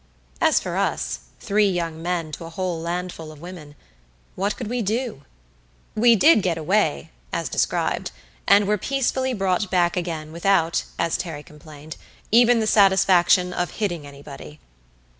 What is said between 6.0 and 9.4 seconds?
did get away, as described, and were peacefully